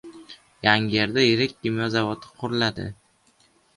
[0.67, 2.87] Yangiyerda yirik kimyo zavodi quriladi